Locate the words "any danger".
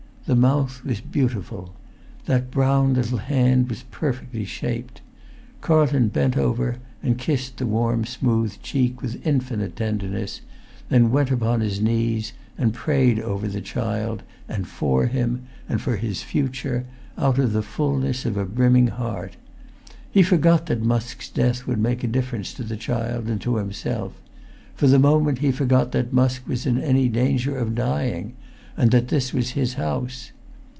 26.79-27.57